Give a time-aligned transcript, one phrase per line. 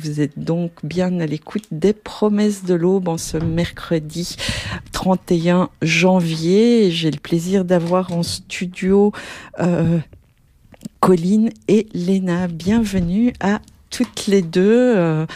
[0.00, 4.36] Vous êtes donc bien à l'écoute des promesses de l'aube en ce mercredi
[4.92, 6.92] 31 janvier.
[6.92, 9.12] J'ai le plaisir d'avoir en studio
[9.58, 9.98] euh,
[11.00, 12.46] Colline et Léna.
[12.46, 14.94] Bienvenue à toutes les deux.
[14.96, 15.26] Euh,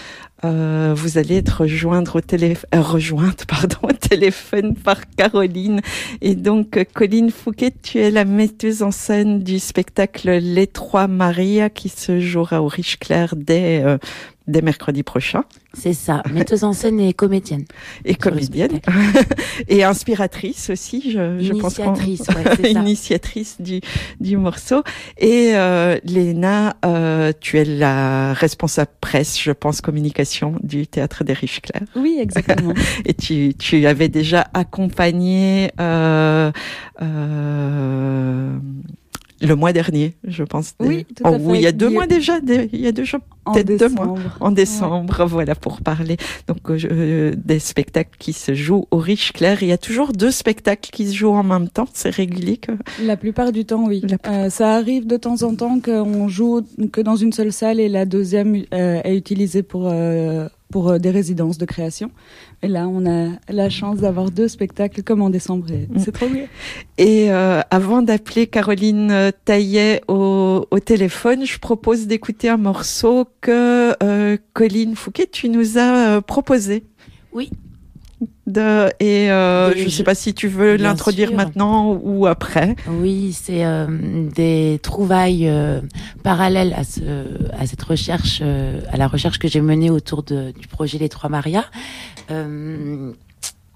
[0.44, 3.46] euh, vous allez être rejoindre au téléphone, euh, rejointe
[3.82, 5.80] au téléphone par Caroline
[6.20, 11.70] et donc Colline Fouquet, tu es la metteuse en scène du spectacle Les Trois Maria
[11.70, 13.84] qui se jouera au Riche Clair dès
[14.46, 15.44] dès mercredi prochain.
[15.74, 17.64] C'est ça, metteuse en scène et comédienne.
[18.04, 18.80] Et comédienne.
[19.68, 21.78] et inspiratrice aussi, je, je pense.
[21.78, 23.80] Initiatrice, ouais, Initiatrice du,
[24.20, 24.82] du morceau.
[25.18, 31.32] Et euh, Léna, euh, tu es la responsable presse, je pense, communication du Théâtre des
[31.32, 31.86] Riches Clairs.
[31.96, 32.74] Oui, exactement.
[33.04, 35.70] et tu, tu avais déjà accompagné...
[35.80, 36.50] Euh,
[37.00, 38.58] euh,
[39.42, 40.74] le mois dernier, je pense.
[40.80, 41.44] Oui, tout oh, à fait.
[41.44, 43.20] Oui, il y a deux mois déjà, des, il y a deux jours,
[43.52, 44.14] peut-être deux mois.
[44.40, 45.26] En décembre, ouais.
[45.26, 49.62] voilà, pour parler donc euh, des spectacles qui se jouent au Riche Clair.
[49.62, 51.88] Il y a toujours deux spectacles qui se jouent en même temps.
[51.92, 52.72] C'est régulier que.
[53.02, 54.02] La plupart du temps, oui.
[54.26, 56.62] Euh, ça arrive de temps en temps qu'on joue
[56.92, 59.92] que dans une seule salle et la deuxième euh, est utilisée pour
[60.72, 62.10] pour des résidences de création.
[62.62, 65.66] Et là, on a la chance d'avoir deux spectacles comme en décembre.
[65.98, 66.46] C'est trop bien.
[66.98, 73.94] Et euh, avant d'appeler Caroline Taillet au, au, téléphone, je propose d'écouter un morceau que
[74.02, 76.84] euh, Colline Fouquet, tu nous as euh, proposé.
[77.32, 77.50] Oui.
[78.46, 82.76] De, et euh, je ne sais pas si tu veux l'introduire maintenant ou après.
[82.88, 83.86] Oui, c'est euh,
[84.34, 85.80] des trouvailles euh,
[86.22, 87.00] parallèles à, ce,
[87.58, 91.08] à cette recherche, euh, à la recherche que j'ai menée autour de, du projet Les
[91.08, 91.64] Trois Maria.
[92.30, 93.12] Euh,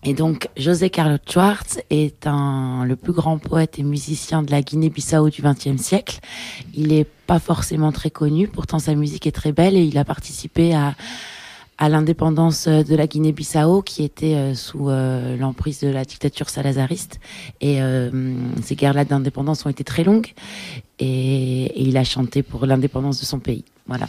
[0.05, 4.63] et donc, José Carlos Schwartz est un, le plus grand poète et musicien de la
[4.63, 6.21] Guinée-Bissau du XXe siècle.
[6.75, 10.05] Il est pas forcément très connu, pourtant sa musique est très belle et il a
[10.05, 10.95] participé à
[11.79, 17.21] à l'indépendance de la Guinée-Bissau qui était euh, sous euh, l'emprise de la dictature salazariste
[17.61, 18.11] et euh,
[18.63, 20.33] ces guerres-là d'indépendance ont été très longues
[20.99, 23.65] et, et il a chanté pour l'indépendance de son pays.
[23.87, 24.07] Voilà.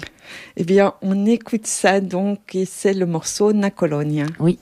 [0.55, 4.25] Eh bien, on écoute ça donc et c'est le morceau Na Colonia.
[4.39, 4.57] Oui.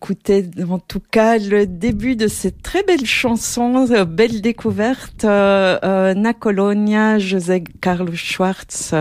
[0.00, 5.76] Écoutait en tout cas le début de cette très belle chanson, euh, belle découverte, euh,
[5.82, 8.94] euh, Na Colonia, José Carlos Schwartz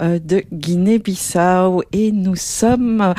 [0.00, 1.84] de Guinée-Bissau.
[1.92, 3.14] Et nous sommes,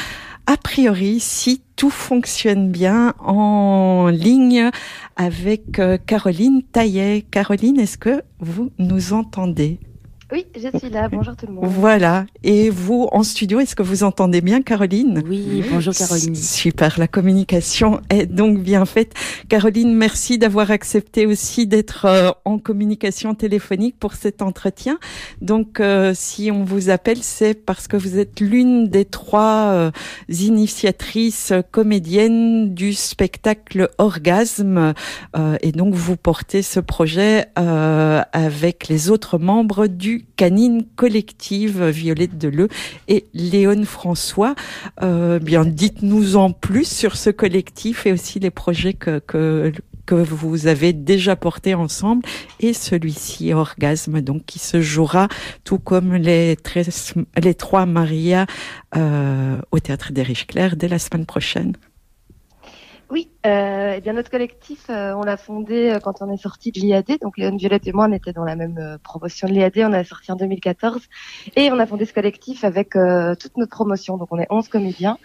[0.46, 4.70] a priori, si tout fonctionne bien, en ligne
[5.16, 7.24] avec Caroline Taillet.
[7.32, 9.80] Caroline, est-ce que vous nous entendez?
[10.32, 11.10] Oui, je suis là.
[11.10, 11.66] Bonjour tout le monde.
[11.66, 12.26] Voilà.
[12.44, 16.36] Et vous, en studio, est-ce que vous entendez bien Caroline Oui, bonjour Caroline.
[16.36, 19.14] Super, la communication est donc bien faite.
[19.50, 25.00] Caroline, merci d'avoir accepté aussi d'être euh, en communication téléphonique pour cet entretien.
[25.42, 29.92] Donc, euh, si on vous appelle, c'est parce que vous êtes l'une des trois euh,
[30.30, 34.94] initiatrices comédiennes du spectacle Orgasme.
[35.62, 42.68] et donc, vous portez ce projet avec les autres membres du Canine Collective, Violette Deleu
[43.08, 44.56] et Léon François.
[45.02, 49.72] Euh, bien, dites-nous en plus sur ce collectif et aussi les projets que, que,
[50.06, 52.24] que vous avez déjà portés ensemble
[52.60, 55.28] et celui-ci, Orgasme, donc qui se jouera
[55.64, 56.58] tout comme les,
[57.42, 58.46] les trois Maria
[58.96, 61.74] euh, au Théâtre des Riches Clairs dès la semaine prochaine.
[63.12, 66.72] Oui, euh, eh bien notre collectif, euh, on l'a fondé euh, quand on est sorti
[66.72, 67.20] de l'IAD.
[67.22, 69.80] Donc Léon Violette et moi, on était dans la même euh, promotion de l'IAD.
[69.80, 71.02] On a sorti en 2014
[71.58, 74.16] et on a fondé ce collectif avec toute notre promotion.
[74.16, 75.18] Donc on est 11 comédiens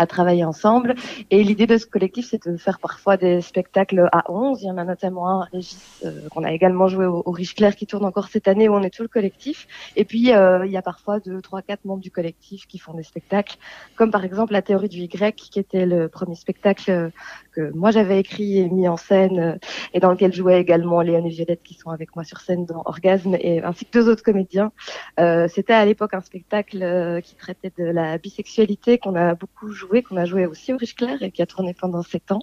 [0.00, 0.94] à travailler ensemble.
[1.30, 4.62] Et l'idée de ce collectif, c'est de faire parfois des spectacles à 11.
[4.62, 7.76] Il y en a notamment un, Régis, qu'on a également joué au, au Riche Clair,
[7.76, 9.66] qui tourne encore cette année où on est tout le collectif.
[9.96, 13.02] Et puis il y a parfois deux, trois, quatre membres du collectif qui font des
[13.02, 13.56] spectacles,
[13.96, 17.10] comme par exemple la théorie du Y, qui était le premier spectacle
[17.52, 19.56] que moi j'avais écrit et mis en scène euh,
[19.92, 22.82] et dans lequel jouaient également Léon et Violette qui sont avec moi sur scène dans
[22.84, 24.72] Orgasme et ainsi que deux autres comédiens.
[25.18, 29.72] Euh, C'était à l'époque un spectacle euh, qui traitait de la bisexualité qu'on a beaucoup
[29.72, 32.42] joué, qu'on a joué aussi au Riche Clair et qui a tourné pendant sept ans.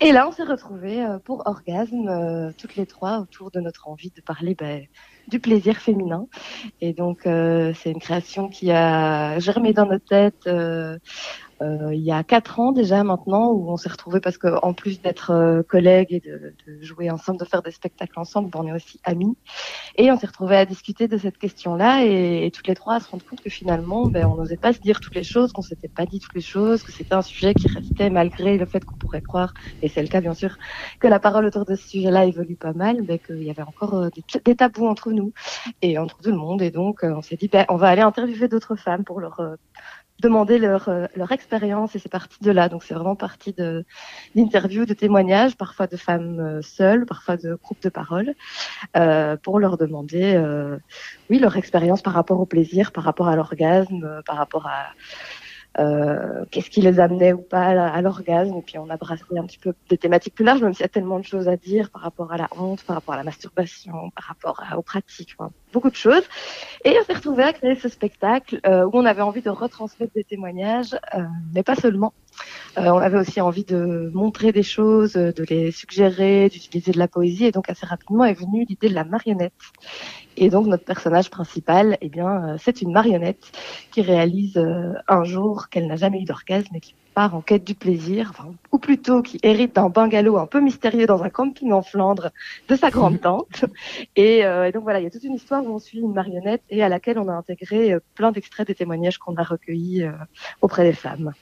[0.00, 4.10] Et là on s'est retrouvés euh, pour Orgasme toutes les trois autour de notre envie
[4.10, 4.86] de parler ben,
[5.28, 6.26] du plaisir féminin.
[6.80, 10.98] Et donc, euh, c'est une création qui a germé dans notre tête euh, euh,
[11.92, 15.00] il y a quatre ans déjà maintenant, où on s'est retrouvés parce que en plus
[15.00, 18.72] d'être euh, collègues et de, de, jouer ensemble, de faire des spectacles ensemble, on est
[18.72, 19.36] aussi amis.
[19.96, 23.00] Et on s'est retrouvés à discuter de cette question-là et, et, toutes les trois à
[23.00, 25.62] se rendre compte que finalement, ben, on n'osait pas se dire toutes les choses, qu'on
[25.62, 28.84] s'était pas dit toutes les choses, que c'était un sujet qui restait malgré le fait
[28.84, 30.56] qu'on pourrait croire, et c'est le cas bien sûr,
[31.00, 33.94] que la parole autour de ce sujet-là évolue pas mal, mais qu'il y avait encore
[33.94, 35.32] euh, des, des, tabous entre nous
[35.80, 36.62] et entre tout le monde.
[36.62, 39.40] Et donc, on s'est dit, ben, on va aller interviewer d'autres femmes pour leur
[40.22, 42.68] demander leur, euh, leur expérience et c'est parti de là.
[42.68, 43.54] Donc c'est vraiment parti
[44.34, 48.34] d'interviews, de témoignages, parfois de femmes euh, seules, parfois de groupes de parole,
[48.96, 50.22] euh, pour leur demander,
[51.28, 54.86] oui, leur expérience par rapport au plaisir, par rapport à l'orgasme, par rapport à
[55.78, 58.56] euh, qu'est-ce qui les amenait ou pas à, l'orgasme.
[58.56, 60.84] Et puis on a brassé un petit peu des thématiques plus larges, même s'il y
[60.84, 63.24] a tellement de choses à dire par rapport à la honte, par rapport à la
[63.24, 65.36] masturbation, par rapport aux pratiques,
[65.72, 66.24] beaucoup de choses.
[66.84, 70.12] Et on s'est retrouvé à créer ce spectacle euh, où on avait envie de retransmettre
[70.14, 71.22] des témoignages, euh,
[71.54, 72.12] mais pas seulement.
[72.76, 77.44] On avait aussi envie de montrer des choses, de les suggérer, d'utiliser de la poésie.
[77.44, 79.52] Et donc assez rapidement est venue l'idée de la marionnette.
[80.36, 83.52] Et donc notre personnage principal, eh bien, euh, c'est une marionnette
[83.90, 87.64] qui réalise euh, un jour qu'elle n'a jamais eu d'orgasme et qui part en quête
[87.64, 91.72] du plaisir, enfin, ou plutôt qui hérite d'un bungalow un peu mystérieux dans un camping
[91.72, 92.30] en Flandre
[92.68, 93.64] de sa grande tante.
[94.16, 96.12] Et, euh, et donc voilà, il y a toute une histoire où on suit une
[96.12, 100.04] marionnette et à laquelle on a intégré plein d'extraits des témoignages qu'on a recueillis
[100.60, 101.32] auprès des femmes.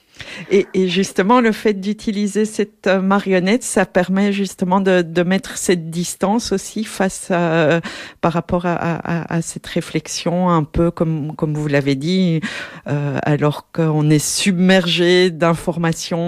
[0.50, 5.56] Et, et, justement, le fait d'utiliser cette euh, marionnette, ça permet justement de, de mettre
[5.56, 7.80] cette distance aussi face à,
[8.20, 12.40] par rapport à, à, à, cette réflexion, un peu comme comme vous l'avez dit,
[12.86, 15.30] euh, alors qu'on est submergé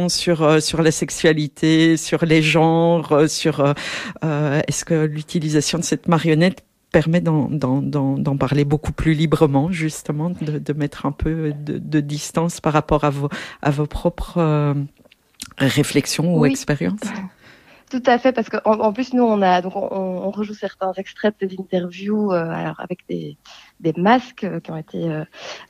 [0.09, 3.75] sur euh, sur la sexualité, sur les genres, euh, sur
[4.23, 10.73] est-ce que l'utilisation de cette marionnette permet d'en parler beaucoup plus librement, justement, de, de
[10.75, 13.29] mettre un peu de, de, distance par rapport à vos,
[13.63, 14.75] à vos propres euh,
[15.59, 17.01] réflexions ou expériences?
[17.91, 20.93] Tout à fait, parce qu'en en, plus nous on a donc on, on rejoue certains
[20.97, 23.37] extraits des interviews, euh, alors avec des,
[23.83, 25.25] des masques qui ont été euh,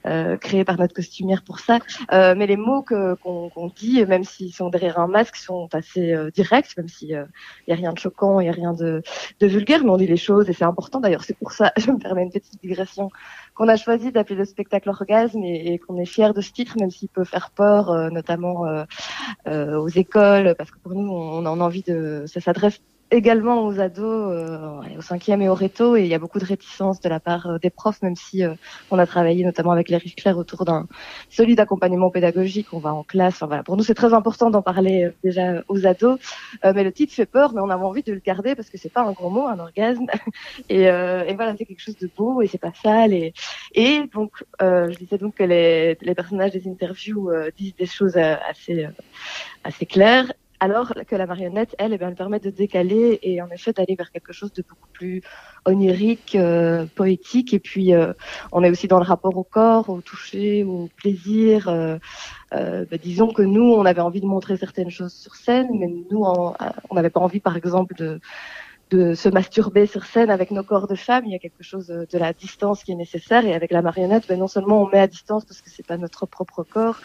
[0.06, 1.78] euh, créés par notre costumière pour ça,
[2.12, 6.12] euh, mais les mots qu'on qu dit, même s'ils sont derrière un masque, sont assez
[6.12, 9.02] euh, directs, même s'il il y a rien de choquant, il y a rien de,
[9.40, 11.00] de vulgaire, mais on dit les choses et c'est important.
[11.00, 13.10] D'ailleurs, c'est pour ça, je me permets une petite digression,
[13.54, 16.76] qu'on a choisi d'appeler le spectacle orgasme et, et qu'on est fier de ce titre,
[16.78, 18.64] même s'il peut faire peur, notamment
[19.46, 22.80] aux écoles, parce que pour nous, on a envie de, ça s'adresse
[23.12, 26.46] également aux ados, euh, au cinquième et au réto, et il y a beaucoup de
[26.46, 28.54] réticence de la part euh, des profs, même si euh,
[28.90, 30.88] on a travaillé notamment avec les Claire autour d'un
[31.28, 32.68] solide accompagnement pédagogique.
[32.72, 33.34] On va en classe.
[33.34, 33.62] Enfin, voilà.
[33.62, 36.18] Pour nous, c'est très important d'en parler déjà aux ados.
[36.64, 38.92] mais le titre fait peur, mais on avait envie de le garder parce que c'est
[38.92, 40.06] pas un gros mot, un orgasme.
[40.68, 43.12] et, et voilà, c'est quelque chose de beau et c'est pas sale.
[43.12, 43.32] Et,
[43.74, 48.88] et donc, je disais donc que les, les personnages des interviews disent des choses assez
[49.64, 53.72] assez claires alors que la marionnette, elle, eh elle permet de décaler et en effet
[53.72, 55.20] d'aller vers quelque chose de beaucoup plus
[55.66, 57.52] onirique, euh, poétique.
[57.52, 58.12] Et puis, euh,
[58.52, 61.66] on est aussi dans le rapport au corps, au toucher, au plaisir.
[61.66, 61.98] Euh,
[62.52, 66.22] bah, disons que nous, on avait envie de montrer certaines choses sur scène, mais nous,
[66.22, 68.20] on n'avait pas envie, par exemple, de
[68.92, 71.24] de se masturber sur scène avec nos corps de femmes.
[71.24, 73.44] Il y a quelque chose de la distance qui est nécessaire.
[73.46, 75.96] Et avec la marionnette, ben, non seulement on met à distance parce que c'est pas
[75.96, 77.00] notre propre corps,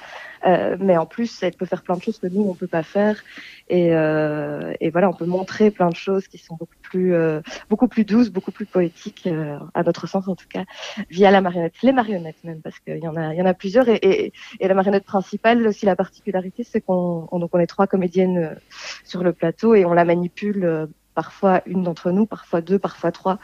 [0.46, 2.84] euh, mais en plus, elle peut faire plein de choses que nous, on peut pas
[2.84, 3.24] faire.
[3.70, 7.42] Et, euh, et voilà, on peut montrer plein de choses qui sont beaucoup plus, euh,
[7.70, 10.64] beaucoup plus douces, beaucoup plus poétiques, euh, à notre sens en tout cas,
[11.10, 11.74] via la marionnette.
[11.84, 13.90] Les marionnettes même, parce qu'il y en a, il y en a plusieurs.
[13.90, 17.88] Et, et, et, la marionnette principale, aussi la particularité, c'est qu'on donc on est trois
[17.88, 18.56] comédiennes euh,
[19.04, 20.88] sur le plateau et on la manipule
[21.18, 23.40] parfois une d'entre nous, parfois deux, parfois trois.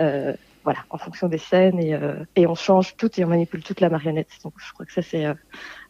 [0.00, 0.32] Euh,
[0.64, 3.80] voilà, en fonction des scènes et, euh, et, on change tout et on manipule toute
[3.80, 4.30] la marionnette.
[4.42, 5.34] Donc je crois que ça c'est euh,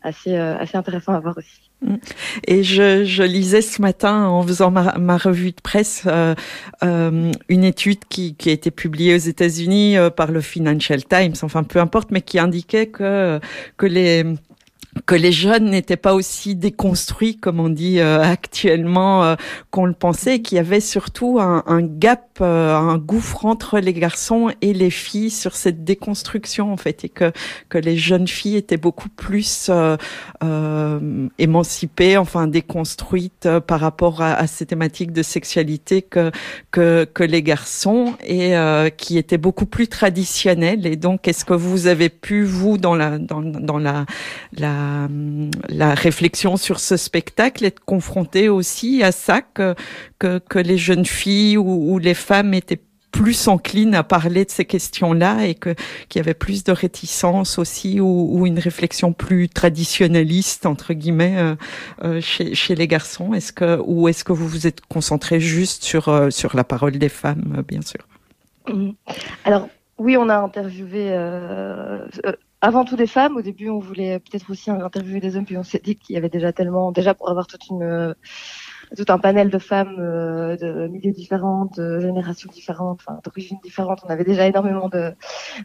[0.02, 1.70] assez assez intéressant à voir aussi.
[1.82, 1.96] Mm.
[2.48, 6.08] Et je, je, lisais ce matin en faisant ma, ma revue de presse
[6.82, 11.78] une étude qui, qui, a été publiée aux États-Unis par le Financial Times, enfin peu
[11.78, 13.38] importe, mais qui indiquait que
[13.76, 14.24] que les
[15.06, 19.34] que les jeunes n'étaient pas aussi déconstruits, comme on dit euh, actuellement, euh,
[19.70, 24.50] qu'on le pensait, qu'il y avait surtout un, un gap, un gouffre entre les garçons
[24.60, 27.32] et les filles sur cette déconstruction en fait, et que
[27.68, 29.70] que les jeunes filles étaient beaucoup plus
[31.38, 36.30] émancipées, enfin déconstruites par rapport à, à, ces thématiques de sexualité que
[36.70, 38.54] que, que les garçons et
[38.96, 40.86] qui étaient beaucoup plus traditionnels.
[40.86, 44.06] Et donc, est-ce que vous avez pu vous dans la dans, dans la
[44.56, 45.08] la
[45.68, 49.74] la, réflexion sur ce spectacle, être confronté aussi à ça que,
[50.18, 52.80] que, les jeunes filles ou, les femmes étaient
[53.12, 55.74] plus enclines à parler de ces questions-là et que
[56.08, 61.54] qu'il y avait plus de réticence aussi ou, une réflexion plus traditionnaliste entre guillemets euh,
[62.02, 63.34] euh, chez, chez les garçons.
[63.34, 66.98] Est-ce que ou est-ce que vous vous êtes concentré juste sur euh, sur la parole
[66.98, 68.00] des femmes, bien sûr?
[68.66, 68.92] Mmh.
[69.44, 71.14] Alors oui, on a interviewé
[72.60, 73.36] avant tout des femmes.
[73.36, 76.16] Au début, on voulait peut-être aussi interviewer des hommes, puis on s'est dit qu'il y
[76.16, 78.14] avait déjà tellement, déjà pour avoir toute une,
[78.96, 84.00] tout un panel de femmes euh, de milieux différents, de générations différentes, d'origines différentes.
[84.04, 85.14] On avait déjà énormément de,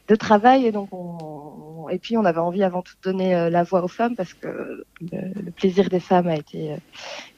[0.08, 3.50] de travail et donc on, et puis on avait envie avant tout de donner euh,
[3.50, 6.78] la voix aux femmes parce que le, plaisir des femmes a été euh,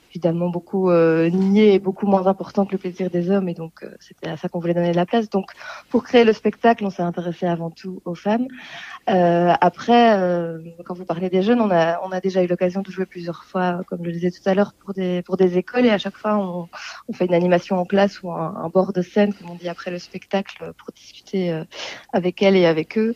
[0.09, 3.83] évidemment beaucoup euh, nié et beaucoup moins important que le plaisir des hommes et donc
[3.83, 5.29] euh, c'était à ça qu'on voulait donner de la place.
[5.29, 5.51] Donc
[5.89, 8.47] pour créer le spectacle, on s'est intéressé avant tout aux femmes.
[9.09, 12.81] Euh, après, euh, quand vous parlez des jeunes, on a on a déjà eu l'occasion
[12.81, 15.57] de jouer plusieurs fois, comme je le disais tout à l'heure, pour des pour des
[15.57, 16.67] écoles et à chaque fois on,
[17.07, 19.69] on fait une animation en classe ou un, un, bord de scène, comme on dit
[19.69, 21.61] après le spectacle, pour discuter
[22.13, 23.15] avec elles et avec eux.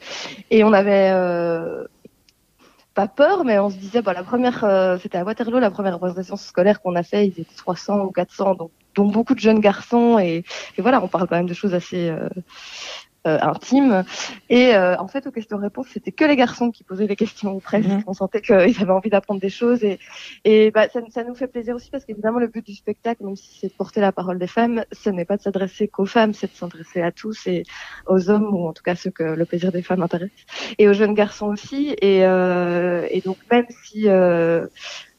[0.52, 1.12] Et on avait
[2.94, 5.94] pas peur, mais on se disait, bah, la première, euh, c'était à Waterloo, la première
[5.96, 9.60] représentation scolaire qu'on a fait, ils étaient 300 ou 400, donc dont beaucoup de jeunes
[9.60, 10.44] garçons, et,
[10.78, 12.30] et voilà, on parle quand même de choses assez, euh,
[13.26, 14.04] euh, intime.
[14.50, 17.88] Et euh, en fait, aux questions-réponses, c'était que les garçons qui posaient les questions presque.
[17.88, 18.04] Mhm.
[18.06, 19.84] On sentait qu'ils avaient envie d'apprendre des choses.
[19.84, 20.00] Et,
[20.44, 23.36] et bah, ça, ça, nous fait plaisir aussi parce qu'évidemment, le but du spectacle, même
[23.36, 26.34] si c'est de porter la parole des femmes, ce n'est pas de s'adresser qu'aux femmes,
[26.34, 27.64] c'est de s'adresser à tous et
[28.08, 30.32] aux hommes, ou en tout cas ceux que le plaisir des femmes intéresse,
[30.78, 31.96] et aux jeunes garçons aussi.
[32.02, 34.08] Et, euh, et donc, même si...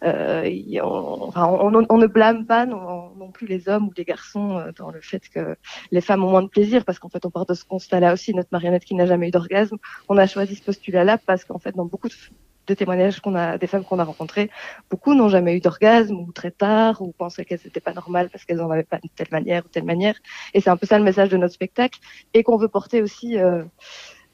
[0.04, 0.50] Euh,
[0.82, 4.70] on, on, on, ne blâme pas non, non, plus les hommes ou les garçons euh,
[4.76, 5.56] dans le fait que
[5.90, 8.34] les femmes ont moins de plaisir, parce qu'en fait, on part de ce constat-là aussi.
[8.34, 9.76] Notre marionnette qui n'a jamais eu d'orgasme,
[10.08, 13.66] on a choisi ce postulat-là parce qu'en fait, dans beaucoup de, témoignages qu'on a des
[13.66, 14.50] femmes qu'on a rencontrées,
[14.90, 18.44] beaucoup n'ont jamais eu d'orgasme ou très tard ou pensaient qu'elles n'étaient pas normales parce
[18.44, 20.16] qu'elles n'en avaient pas de telle manière ou telle manière.
[20.52, 21.98] Et c'est un peu ça le message de notre spectacle
[22.34, 23.38] et qu'on veut porter aussi.
[23.38, 23.64] Euh,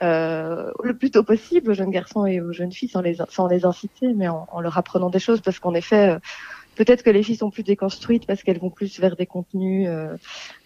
[0.03, 3.47] euh, le plus tôt possible aux jeunes garçons et aux jeunes filles sans les, sans
[3.47, 6.19] les inciter, mais en, leur apprenant des choses, parce qu'en effet, euh,
[6.77, 10.17] peut-être que les filles sont plus déconstruites parce qu'elles vont plus vers des contenus euh,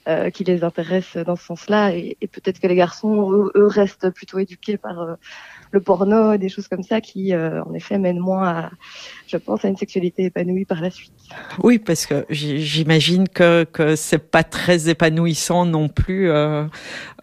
[0.07, 3.67] euh qui les intéressent dans ce sens-là, et, et peut-être que les garçons, eux, eux,
[3.67, 5.15] restent plutôt éduqués par euh,
[5.71, 8.71] le porno, des choses comme ça qui, euh, en effet, mènent moins à,
[9.27, 11.13] je pense, à une sexualité épanouie par la suite.
[11.63, 16.65] Oui, parce que j'imagine que que c'est pas très épanouissant non plus euh,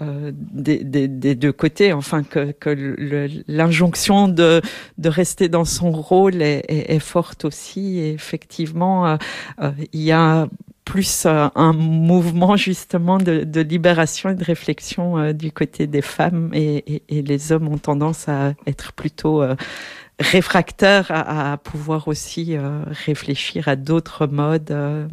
[0.02, 1.94] euh, des, des, deux côtés.
[1.94, 2.70] Enfin, que que
[3.48, 4.62] l'injonction de
[4.98, 8.00] de rester dans son rôle est, est, forte aussi.
[8.00, 9.18] Et effectivement,
[9.94, 10.48] il y a
[10.86, 17.22] plus un mouvement justement de, libération et de réflexion du côté des femmes et, et,
[17.22, 19.44] les hommes ont tendance à être plutôt
[20.22, 25.08] réfractaire à, pouvoir aussi euh, réfléchir à d'autres modes euh,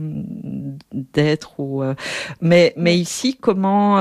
[0.93, 1.95] d'être ou euh,
[2.41, 3.99] mais mais ici comment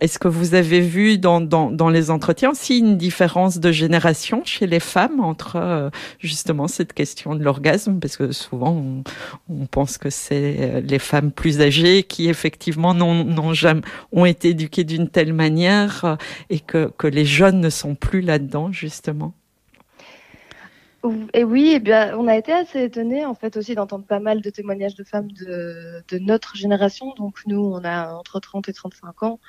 [0.00, 4.42] est-ce que vous avez vu dans, dans, dans les entretiens aussi une différence de génération
[4.44, 8.00] chez les femmes entre justement cette question de l'orgasme?
[8.00, 9.04] Parce que souvent on,
[9.48, 14.84] on pense que c'est les femmes plus âgées qui effectivement n'ont jamais ont été éduquées
[14.84, 16.16] d'une telle manière
[16.50, 19.34] et que que les jeunes ne sont plus là-dedans justement
[21.34, 24.50] et oui, bien, on a été assez étonnés en fait aussi d'entendre pas mal de
[24.50, 27.14] témoignages de femmes de, notre génération.
[27.16, 29.40] Donc nous, on a entre 30 et 35 ans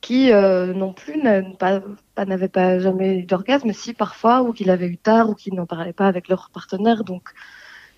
[0.00, 4.98] qui euh, non plus n'avaient pas, jamais eu d'orgasme, si parfois, ou qui l'avaient eu
[4.98, 7.04] tard, ou qui n'en parlaient pas avec leur partenaire.
[7.04, 7.30] Donc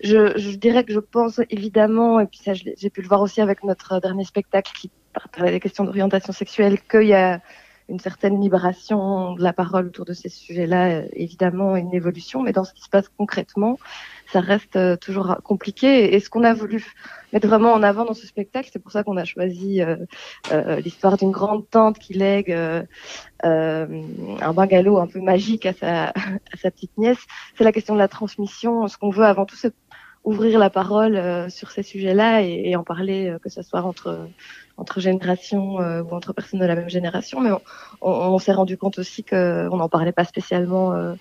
[0.01, 3.41] je, je, dirais que je pense évidemment, et puis ça j'ai pu le voir aussi
[3.41, 4.89] avec notre dernier spectacle qui
[5.35, 7.41] parlait des questions d'orientation sexuelle, qu'il y a
[7.89, 12.51] une certaine libération de la parole autour de ces sujets-là, euh, évidemment, une évolution, mais
[12.51, 13.79] dans ce qui se passe concrètement,
[14.31, 16.13] ça reste euh, toujours compliqué.
[16.13, 16.85] Et ce qu'on a voulu
[17.31, 19.95] mettre vraiment en avant dans ce spectacle, c'est pour ça qu'on a choisi euh,
[20.81, 22.51] l'histoire d'une grande tante qui lègue
[23.43, 26.13] un bungalow un peu magique à sa,
[26.71, 27.25] petite nièce.
[27.57, 28.87] C'est la question de la transmission.
[28.87, 29.73] Ce qu'on veut avant tout, c'est
[30.25, 34.27] ouvrir la parole sur ces sujets-là et, et, en parler, que ce soit entre
[34.77, 37.61] entre générations euh, ou entre personnes de la même génération, mais on,
[38.01, 41.15] on, s'est rendu compte aussi qu'on n'en parlait pas spécialement euh,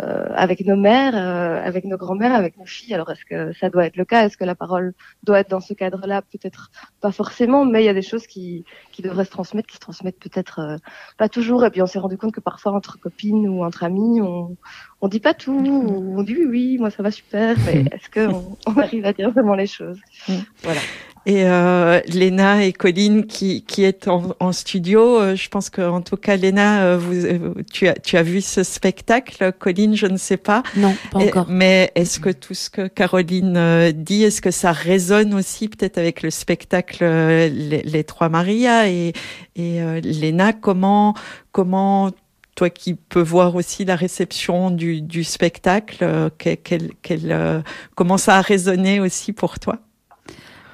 [0.00, 2.94] euh, avec nos mères, avec nos grands-mères, avec nos filles.
[2.94, 4.24] Alors est-ce que ça doit être le cas?
[4.24, 6.22] Est-ce que la parole doit être dans ce cadre-là?
[6.22, 9.76] Peut-être pas forcément, mais il y a des choses qui, qui devraient se transmettre, qui
[9.76, 10.78] se transmettent peut-être
[11.18, 11.64] pas toujours.
[11.64, 14.56] Et puis on s'est rendu compte que parfois entre copines ou entre amis, on,
[15.02, 18.56] on dit pas tout, on dit oui, oui, moi ça va super, mais est-ce qu'on
[18.66, 20.00] on arrive à dire vraiment les choses?
[20.26, 20.34] Mm.
[20.62, 20.80] Voilà.
[21.24, 26.00] Et euh, Léna et Colline qui, qui est en, en studio, euh, je pense qu'en
[26.00, 30.06] tout cas Léna, euh, vous, euh, tu, as, tu as vu ce spectacle, Colline, je
[30.06, 30.64] ne sais pas.
[30.76, 31.46] Non, pas encore.
[31.48, 36.22] mais est-ce que tout ce que Caroline dit, est-ce que ça résonne aussi peut-être avec
[36.22, 39.12] le spectacle les, les, Trois Maria et,
[39.54, 41.14] et Léna, comment
[41.52, 42.10] comment
[42.56, 47.62] toi qui peux voir aussi la réception du, du spectacle, quel, quel,
[47.94, 49.78] comment ça a résonné aussi pour toi?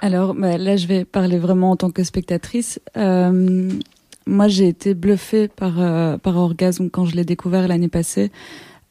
[0.01, 2.81] Alors bah, là, je vais parler vraiment en tant que spectatrice.
[2.97, 3.71] Euh,
[4.27, 8.31] moi, j'ai été bluffée par, euh, par Orgasme quand je l'ai découvert l'année passée.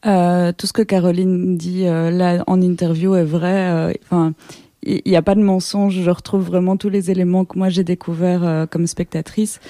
[0.06, 3.70] Euh, tout ce que Caroline dit euh, là en interview est vrai.
[3.70, 4.32] Euh, enfin,
[4.84, 6.00] il n'y a pas de mensonge.
[6.00, 9.60] Je retrouve vraiment tous les éléments que moi j'ai découverts comme spectatrice.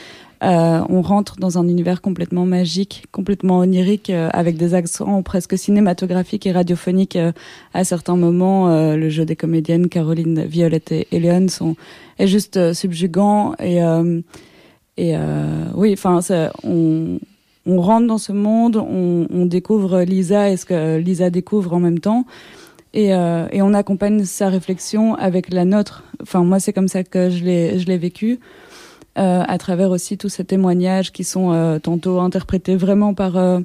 [0.43, 5.59] Euh, on rentre dans un univers complètement magique, complètement onirique, euh, avec des accents presque
[5.59, 7.33] cinématographiques et radiophoniques euh,
[7.75, 8.69] à certains moments.
[8.69, 11.77] le jeu des comédiennes Caroline, Violette et Léon sont
[12.19, 13.81] est juste subjugant et
[15.75, 16.21] oui, enfin,
[16.65, 21.81] on rentre dans ce monde, on, on, découvre Lisa et ce que Lisa découvre en
[21.81, 22.25] même temps.
[22.95, 26.05] Et, et on accompagne sa réflexion avec la nôtre.
[26.23, 28.41] Enfin, moi, c'est comme ça que je l'ai, je l'ai vécu.
[29.19, 33.61] Euh, à travers aussi tous ces témoignages qui sont euh, tantôt interprétés vraiment par euh,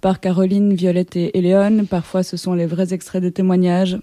[0.00, 1.84] par Caroline, Violette et, Léon.
[1.86, 3.98] Parfois, ce sont les vrais extraits de témoignages.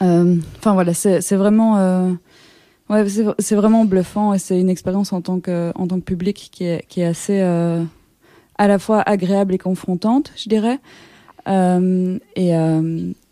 [0.00, 1.74] Enfin voilà, c'est vraiment
[2.88, 3.06] ouais,
[3.38, 6.64] c'est vraiment bluffant et c'est une expérience en tant que en tant que public qui
[6.64, 10.78] est qui est assez à la fois agréable et confrontante, je dirais.
[11.46, 12.52] Et,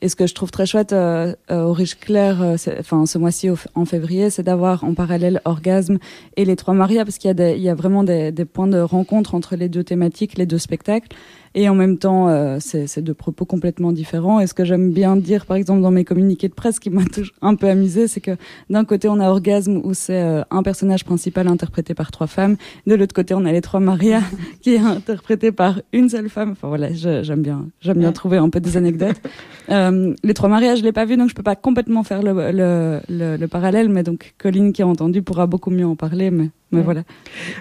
[0.01, 3.85] et, ce que je trouve très chouette euh, au Riche Clair, enfin ce mois-ci en
[3.85, 5.99] février, c'est d'avoir en parallèle Orgasme
[6.37, 8.67] et les Trois Marias, parce qu'il y, a il y a vraiment des, des, points
[8.67, 11.09] de rencontre entre les deux thématiques, les deux spectacles.
[11.55, 14.41] Et en même temps, euh, c'est deux propos complètement différents.
[14.41, 17.03] Et ce que j'aime bien dire, par exemple, dans mes communiqués de presse, qui m'a
[17.43, 18.37] un peu amusé, c'est que
[18.71, 22.57] d'un côté, on a Orgasme, où c'est euh, un personnage principal interprété par trois femmes.
[22.87, 24.21] De l'autre côté, on a les trois Maria,
[24.63, 26.53] qui est interprété par une seule femme.
[26.53, 29.21] Enfin voilà, j'aime bien, j'aime bien trouver un peu des anecdotes.
[29.71, 32.33] Euh, les trois Maria, je l'ai pas vu, donc je peux pas complètement faire le,
[32.53, 33.91] le, le, le parallèle.
[33.91, 36.31] Mais donc, Colline, qui a entendu, pourra beaucoup mieux en parler.
[36.31, 37.03] Mais mais voilà.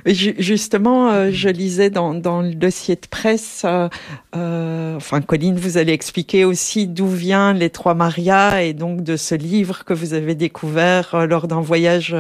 [0.06, 3.88] Justement, euh, je lisais dans, dans, le dossier de presse, euh,
[4.36, 9.16] euh, enfin Colline, vous allez expliquer aussi d'où vient les trois Marias et donc de
[9.16, 12.16] ce livre que vous avez découvert lors d'un voyage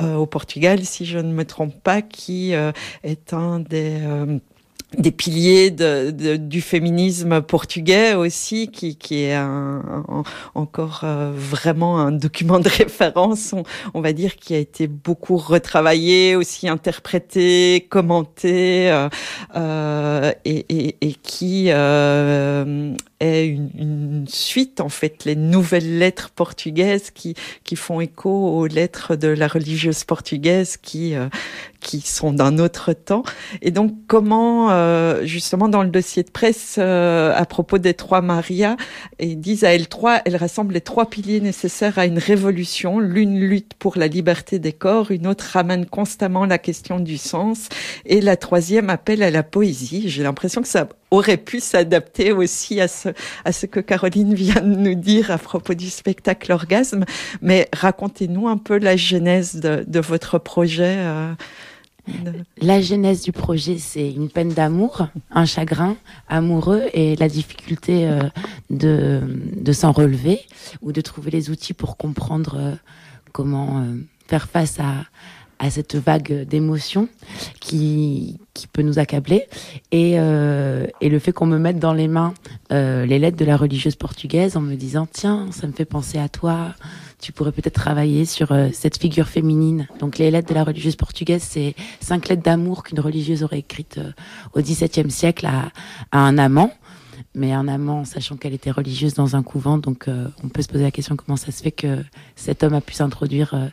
[0.00, 2.52] au Portugal, si je ne me trompe pas, qui
[3.02, 3.98] est un des
[4.96, 9.82] des piliers de, de, du féminisme portugais aussi, qui, qui est un,
[10.54, 13.54] encore euh, vraiment un document de référence,
[13.92, 19.08] on, va dire, qui a été beaucoup retravaillé, aussi interprété, commenté, euh,
[19.56, 27.10] euh et, et, et, qui euh, est une, suite, en fait, les nouvelles lettres portugaises
[27.10, 31.28] qui, qui font écho aux lettres de la religieuse portugaise qui, euh,
[31.80, 33.22] qui sont d'un autre temps.
[33.62, 38.20] Et donc, comment, euh, justement, dans le dossier de presse, euh, à propos des trois
[38.20, 38.76] Maria,
[39.18, 42.98] ils disent à L3, elle rassemble les trois piliers nécessaires à une révolution.
[42.98, 47.68] L'une lutte pour la liberté des corps, une autre ramène constamment la question du sens,
[48.04, 50.08] et la troisième appelle à la poésie.
[50.08, 53.10] J'ai l'impression que ça aurait pu s'adapter aussi à ce,
[53.44, 57.04] à ce que Caroline vient de nous dire à propos du spectacle Orgasme.
[57.42, 60.96] Mais racontez-nous un peu la genèse de, de votre projet.
[60.98, 61.32] Euh,
[62.62, 65.96] la genèse du projet, c'est une peine d'amour, un chagrin
[66.28, 68.22] amoureux et la difficulté euh,
[68.70, 69.20] de,
[69.56, 70.40] de s'en relever
[70.80, 72.74] ou de trouver les outils pour comprendre euh,
[73.32, 73.84] comment
[74.26, 75.04] faire face à,
[75.58, 77.08] à cette vague d'émotions
[77.60, 79.46] qui, qui peut nous accabler.
[79.92, 82.34] Et, euh, et le fait qu'on me mette dans les mains
[82.72, 86.18] euh, les lettres de la religieuse portugaise en me disant tiens ça me fait penser
[86.18, 86.74] à toi.
[87.20, 90.96] Tu pourrais peut-être travailler sur euh, cette figure féminine donc les lettres de la religieuse
[90.96, 94.12] portugaise c'est cinq lettres d'amour qu'une religieuse aurait écrites euh,
[94.54, 95.72] au XVIIe siècle à,
[96.12, 96.70] à un amant
[97.38, 99.78] mais un amant, sachant qu'elle était religieuse dans un couvent.
[99.78, 102.04] Donc, euh, on peut se poser la question comment ça se fait que
[102.36, 103.68] cet homme a pu s'introduire euh,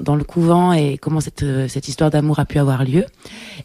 [0.00, 3.06] dans, le couvent et comment cette, euh, cette histoire d'amour a pu avoir lieu.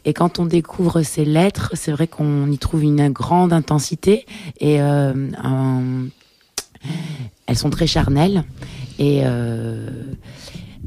[0.06, 4.26] Et quand on découvre ces lettres, c'est vrai qu'on y trouve une grande intensité
[4.60, 6.12] et elles
[7.56, 8.44] sont très charnelles
[9.00, 9.24] et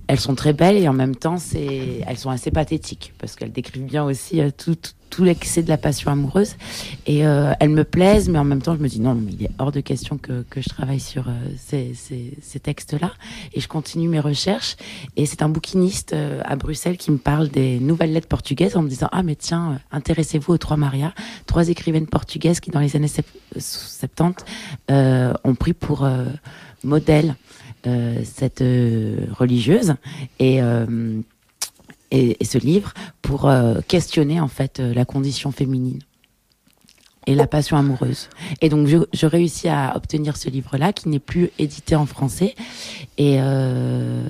[0.09, 3.85] elles sont très belles et en même temps, elles sont assez pathétiques parce qu'elles décrivent
[3.85, 4.77] bien aussi euh, tout,
[5.11, 6.57] tout, l'excès de la passion amoureuse.
[7.07, 9.45] Et euh, elles me plaisent, mais en même temps, je me dis non, mais il
[9.45, 13.12] est hors de question que, que je travaille sur euh, ces, ces, ces textes-là.
[13.55, 14.77] Et je continue mes recherches.
[15.16, 16.14] Et c'est un bouquiniste
[16.45, 19.81] à Bruxelles qui me parle des nouvelles lettres portugaises en me disant ah mais tiens,
[19.90, 21.14] intéressez-vous aux trois Maria,
[21.47, 23.11] trois écrivaines portugaises qui dans les années
[23.59, 24.45] 70
[24.88, 26.07] ont pris pour
[26.87, 27.45] modèle euh,
[28.25, 29.94] cette euh, religieuse
[30.40, 31.20] euh,
[32.11, 33.51] et, et, ce livre pour
[33.88, 36.01] questionner en fait la condition féminine
[37.27, 38.29] et la passion amoureuse.
[38.62, 42.55] Et donc, je, réussis à obtenir ce livre-là, qui n'est plus édité en français.
[43.18, 44.29] Et, euh,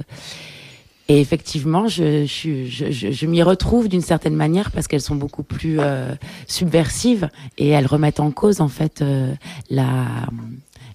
[1.09, 5.43] et effectivement, je, je, je, je m'y retrouve d'une certaine manière parce qu'elles sont beaucoup
[5.43, 6.15] plus euh,
[6.47, 9.35] subversives et elles remettent en cause, en fait, euh,
[9.69, 10.07] la,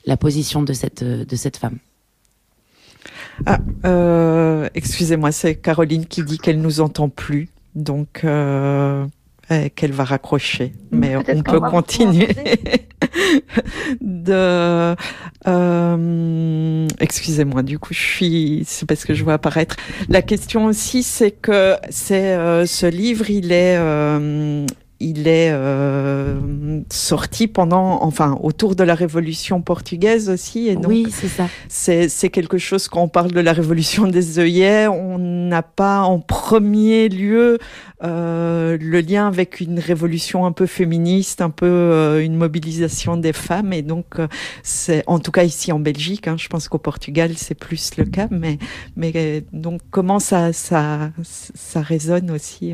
[0.06, 1.78] la position de cette, de cette femme.
[3.46, 9.06] Ah, euh, excusez-moi, c'est Caroline qui dit qu'elle nous entend plus, donc euh,
[9.76, 10.74] qu'elle va raccrocher.
[10.92, 12.30] Mais on peut continuer.
[14.02, 14.96] de,
[15.48, 19.76] euh, excusez-moi, du coup, je suis, c'est parce que je vois apparaître.
[20.10, 23.78] La question aussi, c'est que c'est ce livre, il est
[25.02, 26.36] il est euh,
[26.92, 30.68] sorti pendant, enfin, autour de la Révolution portugaise aussi.
[30.68, 31.48] Et donc, oui, c'est ça.
[31.68, 36.20] C'est quelque chose quand on parle de la Révolution des œillets, on n'a pas en
[36.20, 37.58] premier lieu
[38.04, 43.34] euh, le lien avec une révolution un peu féministe, un peu euh, une mobilisation des
[43.34, 43.74] femmes.
[43.74, 44.28] Et donc, euh,
[44.64, 46.28] c'est en tout cas ici en Belgique.
[46.28, 48.28] Hein, je pense qu'au Portugal c'est plus le cas.
[48.32, 48.58] Mais,
[48.96, 52.74] mais donc comment ça, ça, ça résonne aussi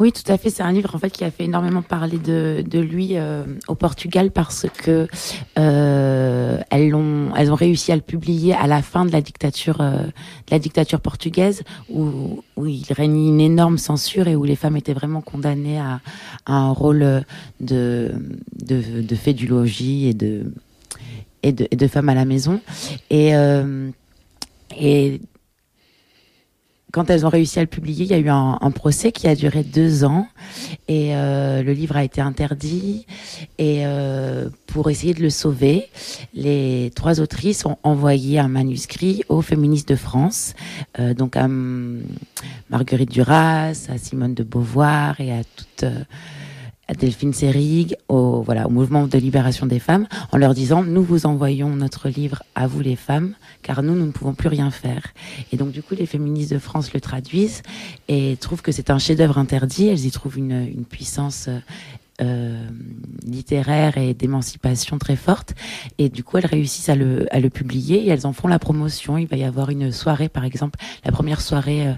[0.00, 0.50] Oui, tout à fait.
[0.50, 3.16] C'est un livre en fait qui a fait énormément parler de, de lui
[3.68, 5.06] au Portugal parce que
[5.56, 9.82] elles ont, elles ont réussi à le publier à la fin de la dictature,
[10.50, 15.20] la dictature portugaise où, où il règne une énorme censure et où les étaient vraiment
[15.20, 16.00] condamnées à,
[16.46, 17.24] un rôle
[17.60, 18.12] de,
[18.52, 19.46] de, de du
[20.08, 20.52] et de,
[21.42, 22.60] et de, à la maison.
[23.10, 23.90] Et, euh,
[24.76, 25.20] et
[26.94, 29.34] quand elles ont réussi à le publier, il y a eu un, procès qui a
[29.34, 30.28] duré deux ans
[30.86, 33.04] et euh, le livre a été interdit.
[33.58, 35.88] Et euh, pour essayer de le sauver,
[36.34, 40.54] les trois autrices ont envoyé un manuscrit aux féministes de France,
[41.00, 41.48] euh, donc à
[42.70, 46.04] Marguerite Duras, à Simone de Beauvoir et à toutes euh,
[46.88, 51.02] à Delphine Seyrig, au, voilà, au mouvement de libération des femmes, en leur disant nous
[51.02, 54.70] vous envoyons notre livre à vous les femmes, car nous nous ne pouvons plus rien
[54.70, 55.02] faire.
[55.52, 57.62] Et donc du coup les féministes de France le traduisent
[58.08, 59.88] et trouvent que c'est un chef-d'œuvre interdit.
[59.88, 61.48] Elles y trouvent une, une puissance
[62.20, 62.66] euh,
[63.24, 65.54] littéraire et d'émancipation très forte.
[65.98, 68.58] Et du coup, elles réussissent à le, à le publier et elles en font la
[68.58, 69.18] promotion.
[69.18, 71.92] Il va y avoir une soirée, par exemple, la première soirée euh,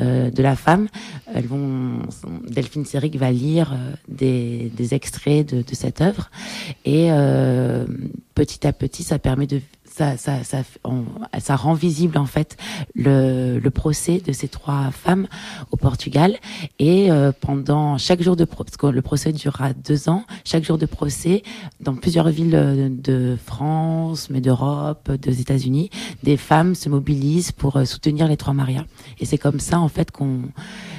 [0.00, 0.88] euh de la femme.
[1.34, 2.00] Elles vont,
[2.48, 6.30] Delphine Seyrig va lire euh, des, des extraits de, de cette œuvre
[6.84, 7.86] et euh,
[8.34, 9.60] petit à petit, ça permet de
[9.94, 10.62] ça, ça, ça,
[11.38, 12.56] ça rend visible en fait
[12.96, 15.28] le, le, procès de ces trois femmes
[15.70, 16.36] au Portugal.
[16.80, 20.86] Et euh, pendant chaque jour de procès, le procès durera deux ans, chaque jour de
[20.86, 21.44] procès,
[21.78, 25.90] dans plusieurs villes de France, mais d'Europe, des États-Unis,
[26.24, 28.86] des femmes se mobilisent pour euh, soutenir les trois Marias.
[29.20, 30.42] Et c'est comme ça en fait qu'on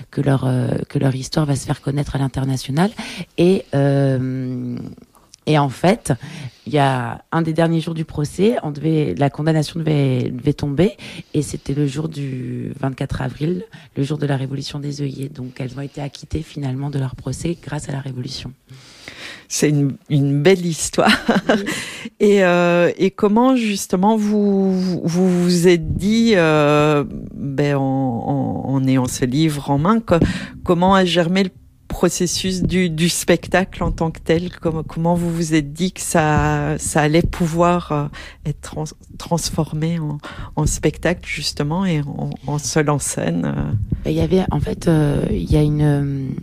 [0.09, 2.91] que leur euh, que leur histoire va se faire connaître à l'international.
[3.37, 4.77] Et euh,
[5.45, 6.13] et en fait,
[6.65, 10.53] il y a un des derniers jours du procès, on devait, la condamnation devait, devait
[10.53, 10.97] tomber,
[11.33, 13.63] et c'était le jour du 24 avril,
[13.95, 15.29] le jour de la révolution des œillets.
[15.29, 18.51] Donc elles ont été acquittées finalement de leur procès grâce à la révolution.
[19.47, 21.11] C'est une, une, belle histoire.
[22.19, 27.03] et, euh, et, comment justement vous vous, vous êtes dit, euh,
[27.35, 30.15] ben, en, en, en, ayant ce livre en main, que,
[30.63, 31.51] comment a germé le
[31.95, 34.49] processus du, spectacle en tant que tel?
[34.59, 38.05] Comment, vous vous êtes dit que ça, ça allait pouvoir euh,
[38.45, 38.83] être trans,
[39.17, 40.17] transformé en,
[40.57, 44.09] en, spectacle justement et en, en seul en scène euh?
[44.09, 46.35] Il y avait en fait, euh, il y a une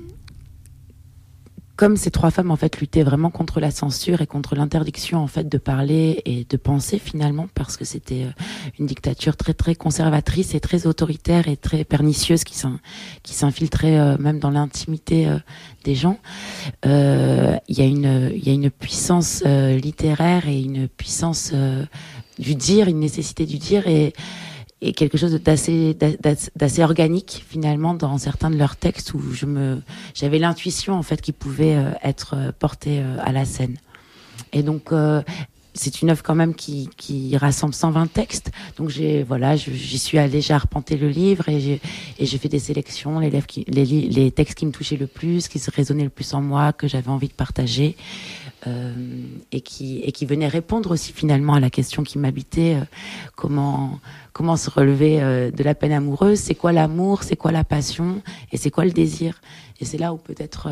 [1.82, 5.26] comme ces trois femmes en fait luttaient vraiment contre la censure et contre l'interdiction en
[5.26, 8.42] fait de parler et de penser finalement parce que c'était euh,
[8.78, 14.38] une dictature très très conservatrice et très autoritaire et très pernicieuse qui s'infiltrait euh, même
[14.38, 15.38] dans l'intimité euh,
[15.82, 16.20] des gens.
[16.84, 21.52] Il y a une il y a une puissance littéraire et une puissance
[22.38, 24.12] du dire, une nécessité du dire et
[24.82, 25.96] et quelque chose d'assez
[26.56, 29.80] d'assez organique finalement dans certains de leurs textes où je me
[30.12, 33.76] j'avais l'intuition en fait qu'ils pouvaient euh, être euh, portés euh, à la scène.
[34.52, 34.92] Et donc
[35.74, 38.50] c'est une œuvre quand même qui, qui rassemble 120 textes.
[38.76, 41.80] Donc j'ai voilà, j'y suis allée, j'ai arpenté le livre et j'ai
[42.18, 45.48] et j'ai fait des sélections, les, qui, les, les textes qui me touchaient le plus,
[45.48, 47.96] qui se résonnaient le plus en moi, que j'avais envie de partager.
[48.68, 48.92] Euh,
[49.50, 52.84] et qui et qui venait répondre aussi finalement à la question qui m'habitait euh,
[53.34, 53.98] comment
[54.32, 56.38] comment se relever euh, de la peine amoureuse.
[56.38, 57.24] C'est quoi l'amour?
[57.24, 58.22] C'est quoi la passion?
[58.52, 59.40] Et c'est quoi le désir?
[59.80, 60.68] Et c'est là où peut-être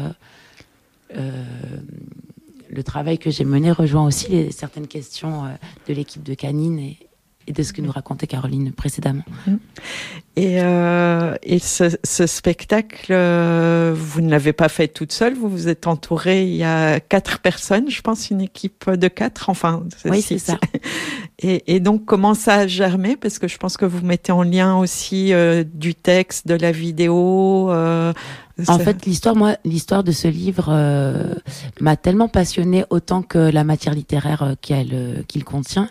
[1.12, 5.46] le travail que j'ai mené rejoint aussi certaines questions
[5.88, 6.94] de l'équipe de Canine
[7.50, 9.24] et de ce que nous racontait Caroline précédemment.
[9.46, 9.54] Mm.
[10.36, 15.48] Et, euh, et ce, ce, spectacle, euh, vous ne l'avez pas fait toute seule, vous
[15.48, 19.82] vous êtes entouré, il y a quatre personnes, je pense, une équipe de quatre, enfin.
[20.04, 20.58] Oui, c'est ça.
[21.42, 23.16] Et, et, donc, comment ça a germé?
[23.16, 26.70] Parce que je pense que vous mettez en lien aussi euh, du texte, de la
[26.70, 28.12] vidéo, euh,
[28.68, 31.34] en fait, l'histoire, moi, l'histoire de ce livre euh,
[31.80, 35.88] m'a tellement passionnée autant que la matière littéraire qu'il contient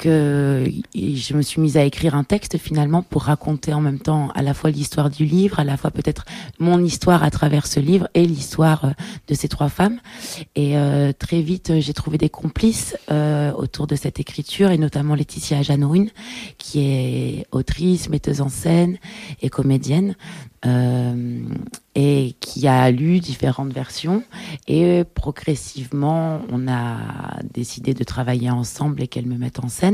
[0.00, 4.30] que je me suis mise à écrire un texte finalement pour raconter en même temps
[4.34, 6.24] à la fois l'histoire du livre, à la fois peut-être
[6.58, 8.94] mon histoire à travers ce livre et l'histoire
[9.28, 10.00] de ces trois femmes.
[10.56, 10.74] Et
[11.18, 12.96] très vite, j'ai trouvé des complices
[13.56, 16.10] autour de cette écriture et notamment Laetitia Janouine,
[16.56, 18.96] qui est autrice, metteuse en scène
[19.42, 20.14] et comédienne
[20.66, 21.42] euh,
[21.94, 24.22] et qui a lu différentes versions.
[24.68, 29.89] Et progressivement, on a décidé de travailler ensemble et qu'elle me mette en scène.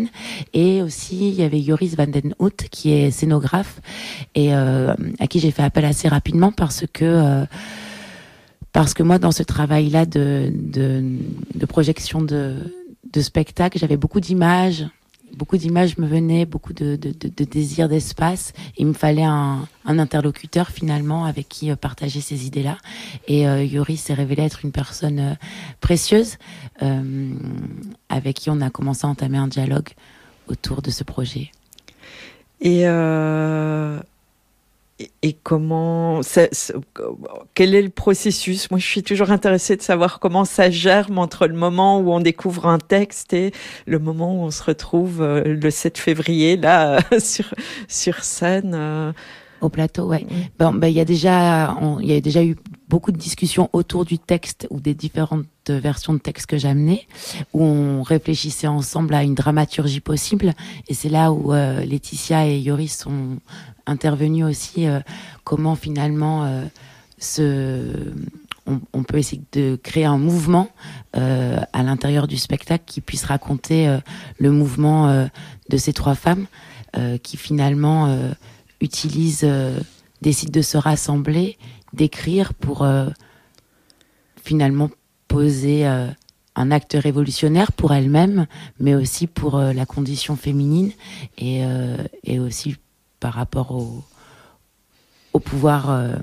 [0.53, 3.81] Et aussi, il y avait Joris van den Hout, qui est scénographe
[4.35, 7.45] et euh, à qui j'ai fait appel assez rapidement parce que euh,
[9.01, 10.53] moi, dans ce travail-là de
[11.67, 12.57] projection de,
[13.13, 14.87] de spectacle, j'avais beaucoup d'images
[15.35, 18.53] beaucoup d'images me venaient, beaucoup de, de, désirs d'espace.
[18.77, 22.79] Il me fallait un, interlocuteur finalement avec qui euh, partager ces idées-là.
[23.29, 25.35] Et euh, Yuri s'est révélé être une personne euh,
[25.81, 26.37] précieuse
[26.83, 27.35] euh,
[28.09, 29.91] avec qui on a commencé à entamer un dialogue
[30.49, 31.51] autour de ce projet.
[32.61, 34.01] Et euh,
[35.23, 36.47] et comment, ça,
[37.55, 38.71] quel est le processus?
[38.71, 42.21] Moi, je suis toujours intéressée de savoir comment ça germe entre le moment où on
[42.21, 43.53] découvre un texte et
[43.87, 47.53] le moment où on se retrouve euh, le 7 février là sur
[47.89, 48.73] sur scène.
[48.75, 49.13] Euh.
[49.61, 50.27] Au plateau, ouais.
[50.59, 52.57] Bon, ben il y a déjà, il y a déjà eu
[52.88, 57.07] beaucoup de discussions autour du texte ou des différentes versions de texte que j'amenais,
[57.53, 60.55] où on réfléchissait ensemble à une dramaturgie possible.
[60.88, 63.38] Et c'est là où euh, Laetitia et Yoris sont
[63.87, 64.87] intervenus aussi.
[64.87, 65.01] Euh,
[65.44, 68.05] comment finalement euh,
[68.66, 70.68] on, on, peut essayer de créer un mouvement
[71.12, 73.99] à l'intérieur du spectacle qui puisse raconter
[74.38, 75.27] le mouvement
[75.70, 76.46] de ces trois femmes
[77.22, 78.14] qui finalement
[78.83, 79.49] utilisent,
[80.20, 81.57] décident de se rassembler,
[81.97, 82.87] d'écrire pour
[84.47, 84.91] finalement
[85.29, 86.07] poser euh,
[86.55, 88.47] un acte révolutionnaire pour elle-même,
[88.79, 90.93] mais aussi pour euh, la condition féminine
[91.37, 91.97] et, euh,
[92.39, 92.77] aussi
[93.21, 96.15] par rapport au pouvoir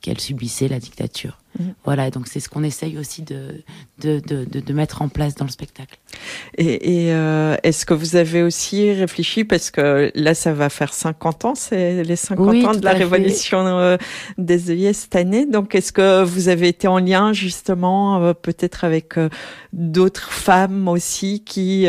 [0.00, 1.38] qu'elle subissait, la dictature.
[1.58, 1.64] Mmh.
[1.84, 3.62] Voilà, donc c'est ce qu'on essaye aussi de
[3.98, 5.98] de, de, de, mettre en place dans le spectacle.
[6.58, 10.92] Et, et euh, est-ce que vous avez aussi réfléchi, parce que là, ça va faire
[10.92, 13.96] 50 ans, c'est les 50 ans de la révolution euh,
[14.36, 15.46] des œillets cette année.
[15.46, 19.14] Donc, est-ce que vous avez été en lien justement euh, peut-être avec
[19.72, 21.86] d'autres femmes aussi qui,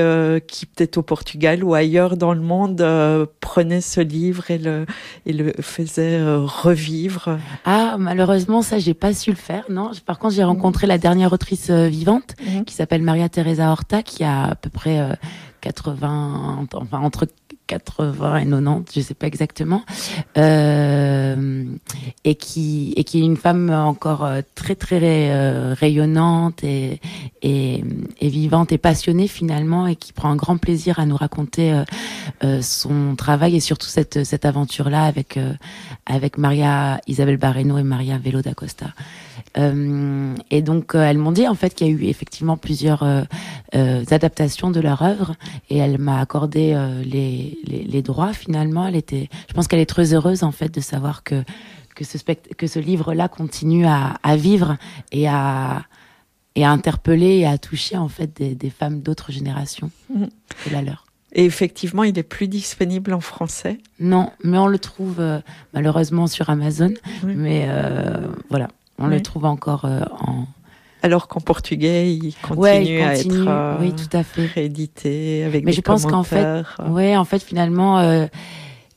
[0.48, 2.86] qui peut-être au Portugal ou ailleurs dans le monde
[3.42, 4.86] prenaient ce livre et le,
[5.26, 7.38] et le faisaient revivre?
[7.66, 9.57] Ah, malheureusement, ça, j'ai pas su le faire.
[9.70, 9.92] Non.
[10.06, 12.66] Par contre, j'ai rencontré la dernière autrice vivante mhm.
[12.66, 15.18] qui s'appelle Maria Teresa Horta, qui a à peu près
[15.62, 17.28] 80, euh, enfin entre
[17.68, 19.84] 80 et 90, je sais pas exactement,
[20.38, 21.66] euh,
[22.24, 27.02] et qui et qui est une femme encore euh, très très rayonnante et,
[27.42, 27.84] et,
[28.22, 31.84] et vivante et passionnée finalement et qui prend un grand plaisir à nous raconter
[32.62, 35.38] son travail et surtout cette cette aventure là avec
[36.06, 38.88] avec Maria Isabelle Barreno et Maria Velo da Costa.
[39.58, 43.04] Euh, et donc, euh, elles m'ont dit en fait qu'il y a eu effectivement plusieurs
[43.04, 45.36] euh, adaptations de leur œuvre,
[45.70, 48.34] et elle m'a accordé les, les, les, droits.
[48.34, 51.44] Finalement, elle était, je pense qu'elle est très heureuse en fait de savoir que
[51.96, 52.18] que ce
[52.58, 54.78] que ce livre-là continue à, à vivre
[55.12, 55.84] et à
[56.56, 60.26] et à interpeller et à toucher en fait des, des femmes d'autres générations mmh.
[60.64, 61.08] que la leur.
[61.34, 63.80] Et effectivement, il est plus disponible en français?
[64.00, 65.22] Non, mais on le trouve
[65.74, 66.94] malheureusement sur Amazon.
[67.24, 68.70] Mais euh, voilà.
[69.00, 70.46] On le trouve encore euh, en.
[71.04, 74.48] Alors qu'en portugais, il continue, à être euh, oui, tout à fait.
[74.48, 78.26] réédité avec Mais je pense qu'en fait, ouais, en fait, finalement, euh,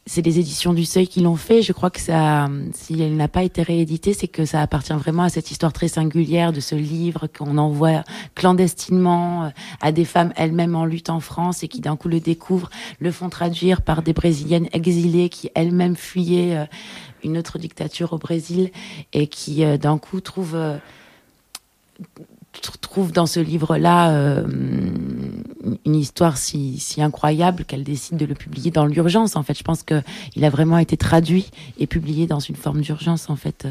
[0.06, 1.60] c'est les éditions du Seuil qui l'ont fait.
[1.60, 5.24] Je crois que ça, si elle n'a pas été rééditée, c'est que ça appartient vraiment
[5.24, 8.02] à cette histoire très singulière de ce livre qu'on envoie
[8.34, 12.70] clandestinement à des femmes elles-mêmes en lutte en France et qui d'un coup le découvrent,
[12.98, 16.66] le font traduire par des brésiliennes exilées qui elles-mêmes fuyaient
[17.24, 18.70] une autre dictature au Brésil
[19.12, 20.76] et qui euh, d'un coup trouve euh,
[22.80, 24.46] trouve dans ce livre-là euh,
[25.84, 29.36] une histoire si, si incroyable qu'elle décide de le publier dans l'urgence.
[29.36, 30.02] En fait, je pense que
[30.34, 33.30] il a vraiment été traduit et publié dans une forme d'urgence.
[33.30, 33.68] En fait,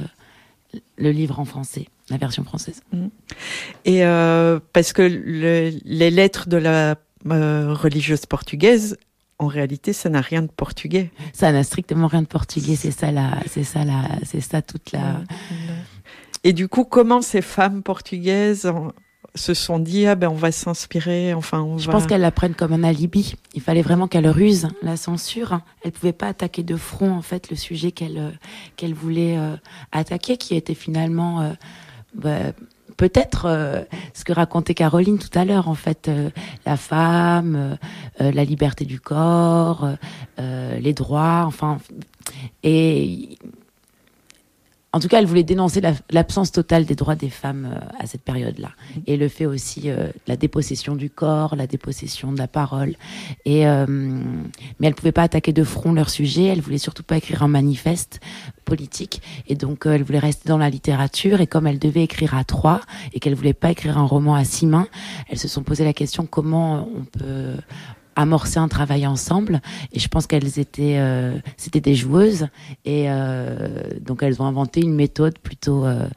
[0.97, 2.81] le livre en français, la version française.
[2.93, 3.07] Mmh.
[3.85, 4.03] Et
[4.71, 8.97] parce que les lettres de la religieuse portugaise
[9.39, 11.11] en réalité, ça n'a rien de portugais.
[11.33, 12.75] Ça n'a strictement rien de portugais.
[12.75, 15.21] C'est ça, la, c'est ça, la, c'est ça toute la.
[16.43, 18.71] Et du coup, comment ces femmes portugaises
[19.35, 22.55] se sont dit ah ben on va s'inspirer enfin on je pense qu'elles la prennent
[22.55, 26.75] comme un alibi il fallait vraiment qu'elle ruse la censure elle pouvait pas attaquer de
[26.75, 28.31] front en fait le sujet qu'elle euh,
[28.75, 29.55] qu'elle voulait euh,
[29.91, 31.51] attaquer qui était finalement euh,
[32.15, 32.53] bah,
[32.99, 33.83] peut-être euh,
[34.13, 36.29] ce que racontait Caroline tout à l'heure, en fait, euh,
[36.65, 37.77] la femme,
[38.19, 39.87] euh, la liberté du corps,
[40.37, 41.79] les droits, enfin,
[42.63, 43.37] et
[44.91, 48.23] en tout cas, elle voulait dénoncer l'absence totale des droits des femmes euh, à cette
[48.23, 48.71] période-là,
[49.05, 52.95] et le fait aussi euh, la dépossession du corps, la dépossession de la parole.
[53.45, 56.45] Et euh, mais elle pouvait pas attaquer de front leur sujet.
[56.45, 58.19] Elle voulait surtout pas écrire un manifeste
[58.65, 61.39] politique, et donc elle voulait rester dans la littérature.
[61.39, 62.81] Et comme elle devait écrire à trois,
[63.13, 64.87] et qu'elle voulait pas écrire un roman à six mains,
[65.29, 67.53] elles se sont posé la question comment on peut
[68.19, 69.61] amorcer un travail ensemble.
[69.93, 72.47] Et je pense qu'elles étaient, euh, c'était des joueuses,
[72.85, 76.07] et euh, donc elles ont inventé une méthode plutôt, euh,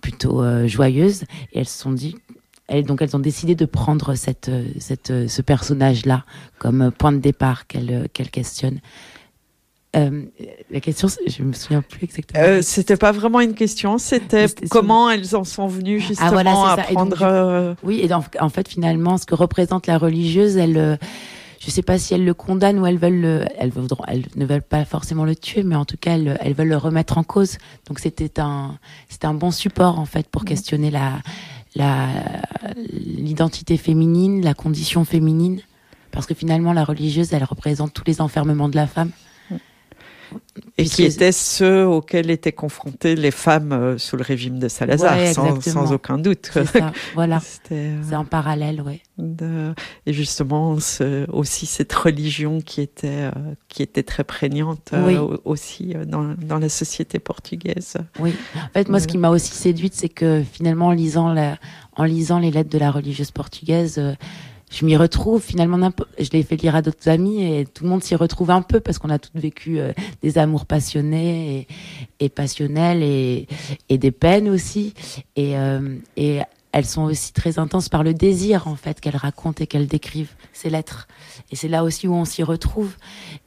[0.00, 1.22] plutôt joyeuse.
[1.52, 2.16] Et elles se sont dit,
[2.66, 6.24] elles, donc elles ont décidé de prendre cette, cette, ce personnage-là
[6.58, 8.80] comme point de départ qu'elles qu'elles questionnent.
[9.94, 10.22] Euh,
[10.70, 12.42] la question, je me souviens plus exactement.
[12.42, 16.76] Euh, c'était pas vraiment une question, c'était comment elles en sont venues ah, justement à
[16.78, 17.76] prendre.
[17.84, 20.98] oui, et en fait, finalement, ce que représente la religieuse, elle,
[21.64, 23.72] je sais pas si elles le condamnent ou elles veulent le, elles,
[24.08, 26.76] elles ne veulent pas forcément le tuer, mais en tout cas elles, elles veulent le
[26.76, 27.56] remettre en cause.
[27.86, 30.46] Donc c'était un, c'était un bon support en fait pour mmh.
[30.46, 31.20] questionner la,
[31.74, 32.08] la,
[32.76, 35.60] l'identité féminine, la condition féminine,
[36.10, 39.10] parce que finalement la religieuse, elle représente tous les enfermements de la femme.
[40.78, 45.16] Et qui étaient ceux auxquels étaient confrontées les femmes euh, sous le régime de Salazar,
[45.32, 46.50] sans, aucun doute.
[47.14, 47.40] voilà.
[47.72, 49.00] Euh, c'est en parallèle, oui.
[50.06, 50.76] Et justement,
[51.28, 53.30] aussi cette religion qui était, euh,
[53.68, 54.92] qui était très prégnante
[55.44, 57.96] aussi dans, dans, la société portugaise.
[58.18, 58.34] Oui.
[58.56, 61.58] En fait, moi, ce qui m'a aussi séduite, c'est que finalement, en lisant, la,
[61.96, 64.00] en lisant les lettres de la religieuse portugaise,
[64.70, 65.90] je m'y retrouve finalement.
[66.18, 68.80] Je l'ai fait lire à d'autres amis et tout le monde s'y retrouve un peu
[68.80, 69.92] parce qu'on a toutes vécu euh,
[70.22, 71.66] des amours passionnés
[72.18, 73.46] et, passionnels et,
[73.88, 74.94] des peines aussi.
[75.36, 76.40] Et, euh, et
[76.72, 80.34] elles sont aussi très intenses par le désir en fait qu'elles racontent et qu'elles décrivent
[80.52, 81.06] ces lettres.
[81.52, 82.96] Et c'est là aussi où on s'y retrouve.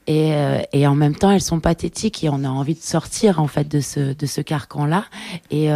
[0.06, 3.48] Et, euh, en même temps, elles sont pathétiques et on a envie de sortir en
[3.48, 5.04] fait de ce de ce carcan là.
[5.50, 5.68] Et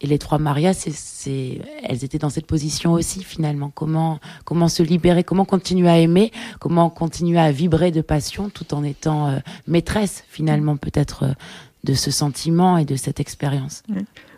[0.00, 3.70] et les trois Marias, c'est, elles étaient dans cette position aussi finalement.
[3.74, 6.30] Comment, comment se libérer, comment continuer à aimer,
[6.60, 11.32] comment continuer à vibrer de passion tout en étant euh, maîtresse finalement peut-être euh,
[11.84, 13.82] de ce sentiment et de cette expérience.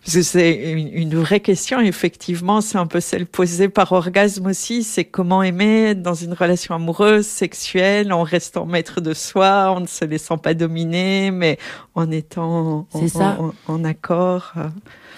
[0.02, 5.42] C'est une, vraie question, effectivement, c'est un peu celle posée par orgasme aussi, c'est comment
[5.42, 10.38] aimer dans une relation amoureuse, sexuelle, en restant maître de soi, en ne se laissant
[10.38, 11.58] pas dominer, mais
[11.94, 14.54] en étant en, En, accord.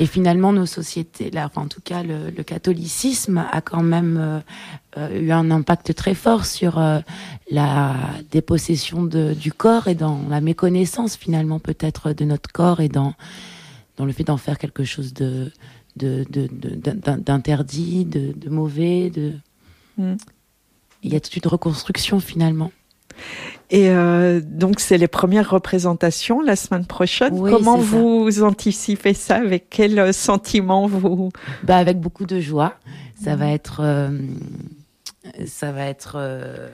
[0.01, 4.41] Et finalement, nos sociétés, là, en tout cas, le, catholicisme a quand même euh,
[4.99, 6.99] euh, eu un impact très fort sur euh,
[7.51, 7.95] la
[8.31, 13.15] dépossession de, du corps et dans la méconnaissance finalement peut-être de notre corps et dans
[13.97, 15.51] dans le fait d'en faire quelque chose de
[15.95, 19.11] d'interdit, de, de, mauvais.
[19.11, 19.35] De...
[19.99, 20.15] Mm.
[21.03, 22.73] Il y a toute une reconstruction finalement.
[23.71, 27.39] Et euh, donc, c'est les premières représentations la semaine prochaine.
[27.39, 29.37] Comment vous anticipez ça?
[29.37, 31.31] Avec quel sentiment vous?
[31.65, 32.75] Bah, Avec beaucoup de joie.
[33.23, 33.81] Ça va être.
[33.83, 34.19] Euh,
[35.47, 36.15] ça va être.
[36.17, 36.71] Euh,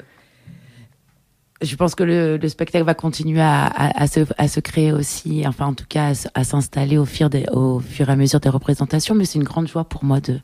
[1.60, 6.12] je pense que le, spectacle va continuer à, se, créer aussi, enfin en tout cas
[6.34, 9.14] à, s'installer au, fur au fur et à mesure des représentations.
[9.14, 10.40] Mais c'est une grande joie pour moi de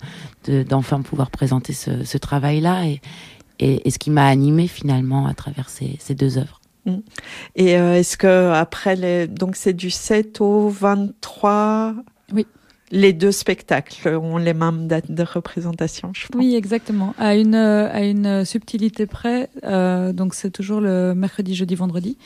[0.65, 3.01] d'enfin pouvoir présenter ce, travail-là et,
[3.61, 6.61] et, ce qui m'a animé finalement à travers ces, deux œuvres.
[6.85, 6.97] Mm.
[7.55, 11.95] Et euh, est-ce que après les donc c'est du 7 au 23
[12.33, 12.47] Oui
[12.95, 16.41] les deux spectacles ont les mêmes dates de représentation, je pense.
[16.41, 17.13] Oui, exactement.
[17.19, 22.17] À une, à une subtilité près, euh, donc c'est toujours le mercredi, jeudi, vendredi.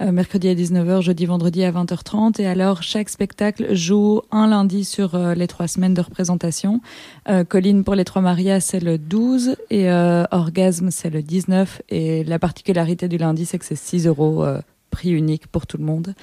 [0.00, 2.40] Euh, mercredi à 19h, jeudi, vendredi à 20h30.
[2.40, 6.80] Et alors, chaque spectacle joue un lundi sur euh, les trois semaines de représentation.
[7.48, 11.82] Colline pour les trois Marias, c'est le 12 et Orgasme, c'est le 19.
[11.90, 14.46] Et la particularité du lundi, c'est que c'est 6 euros
[14.90, 16.14] prix unique pour tout le monde.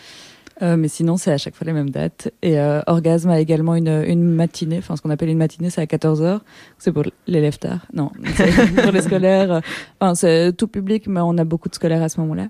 [0.61, 2.31] Euh, mais sinon, c'est à chaque fois les mêmes dates.
[2.41, 5.81] Et euh, Orgasme a également une, une matinée, enfin ce qu'on appelle une matinée, c'est
[5.81, 6.41] à 14h.
[6.77, 7.85] C'est pour l'élève tard.
[7.93, 9.61] Non, c'est pour les scolaires.
[9.99, 12.47] Enfin, c'est tout public, mais on a beaucoup de scolaires à ce moment-là.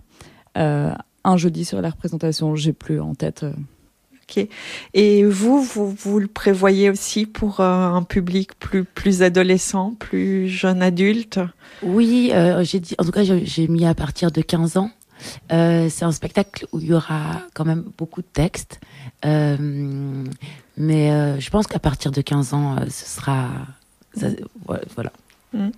[0.58, 0.94] Euh,
[1.24, 3.44] un jeudi sur la représentation, j'ai plus en tête.
[3.44, 3.54] Euh.
[4.30, 4.48] Ok.
[4.94, 10.82] Et vous, vous, vous le prévoyez aussi pour un public plus, plus adolescent, plus jeune
[10.82, 11.40] adulte?
[11.84, 12.32] Oui,
[12.62, 14.92] j'ai dit, en tout cas, j'ai mis à partir de 15 ans.
[15.52, 18.80] Euh, c'est un spectacle où il y aura quand même beaucoup de textes.
[19.26, 20.26] Euh,
[20.78, 23.50] mais euh, je pense qu'à partir de 15 ans, ce sera.
[24.96, 25.12] voilà.
[25.54, 25.70] Mm.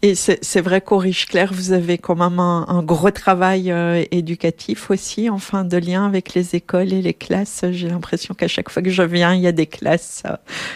[0.00, 4.92] Et c'est vrai qu'au Riche Clair, vous avez quand même un, gros travail euh, éducatif
[4.92, 7.64] aussi, enfin de lien avec les écoles et les classes.
[7.72, 10.22] J'ai l'impression qu'à chaque fois que je viens, il y a des classes.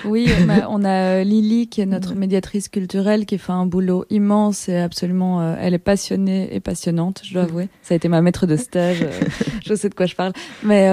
[0.04, 0.28] Oui,
[0.68, 4.78] on a, euh, Lily qui est notre médiatrice culturelle qui fait un boulot immense et
[4.78, 7.68] absolument, euh, elle est passionnée et passionnante, je dois avouer.
[7.82, 9.06] Ça a été ma maître de stage,
[9.64, 10.32] je sais de quoi je parle.
[10.64, 10.90] Mais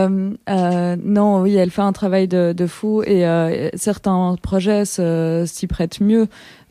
[0.48, 3.26] non, oui, elle fait un travail de, de fou et
[3.74, 6.28] certains projets s'y prêtent mieux.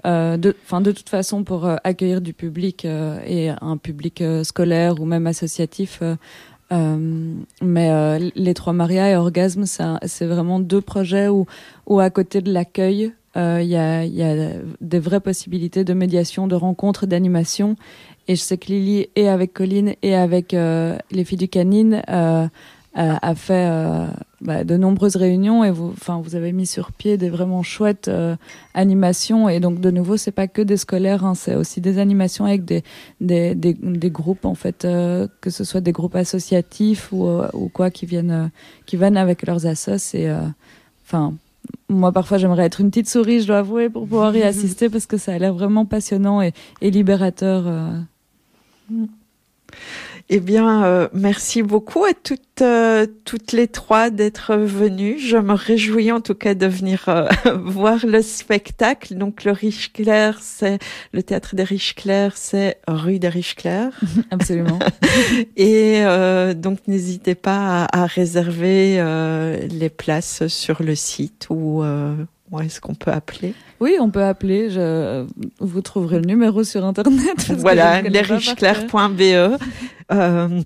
[0.07, 5.01] Euh, de, de toute façon, pour euh, accueillir du public euh, et un public scolaire
[5.01, 6.03] ou même associatif.
[6.71, 11.47] mais les trois Maria et Orgasme, c'est vraiment deux projets où,
[11.87, 16.47] où à côté de l'accueil, il y, a, y a des vraies possibilités de médiation,
[16.47, 17.77] de rencontres, d'animation.
[18.27, 22.03] Et je sais que Lily, et avec Colline, et avec les filles du canine,
[22.95, 23.69] a fait
[24.41, 28.07] bah, de nombreuses réunions et vous, enfin, vous avez mis sur pied des vraiment chouettes
[28.07, 28.37] euh,
[28.73, 29.49] animations.
[29.49, 32.65] Et donc, de nouveau, c'est pas que des scolaires, hein, c'est aussi des animations avec
[32.65, 32.85] des,
[33.21, 37.49] des, des, des groupes, en fait, euh, que ce soit des groupes associatifs ou, euh,
[37.53, 38.53] ou quoi, qui viennent,
[38.87, 40.15] qui viennent avec leurs assos.
[40.15, 40.33] Et,
[41.05, 41.35] enfin,
[41.89, 45.07] moi, parfois, j'aimerais être une petite souris, je dois avouer, pour pouvoir y assister parce
[45.07, 47.65] que ça a l'air vraiment passionnant et, et libérateur.
[50.31, 55.19] Eh bien, euh, merci beaucoup à toutes, euh, toutes les trois d'être venues.
[55.19, 57.27] Je me réjouis en tout cas de venir euh,
[57.65, 59.15] voir le spectacle.
[59.15, 60.81] Donc, le Riche Clair, c'est
[61.13, 63.99] le théâtre des Riches Clairs, c'est rue des Riches Clairs.
[64.31, 64.79] Absolument.
[65.57, 66.03] Et
[66.55, 69.03] donc, n'hésitez pas à, à réserver
[69.71, 71.83] les places sur le site ou
[72.61, 73.55] est-ce qu'on peut appeler?
[73.81, 74.71] Oui, on peut appeler.
[74.71, 75.27] Je...
[75.61, 77.51] Vous trouverez le numéro sur Internet.
[77.59, 79.59] Voilà, lesricheclair.be.
[80.11, 80.63] Euh,